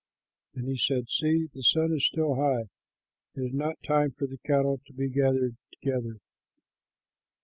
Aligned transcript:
And 0.55 0.67
he 0.67 0.77
said, 0.77 1.09
"See, 1.09 1.45
the 1.53 1.61
sun 1.61 1.93
is 1.93 2.07
still 2.07 2.33
high! 2.33 2.69
It 3.35 3.41
is 3.43 3.53
not 3.53 3.83
time 3.83 4.13
for 4.17 4.25
the 4.25 4.39
cattle 4.39 4.81
to 4.87 4.93
be 4.93 5.09
gathered 5.09 5.57
together. 5.73 6.17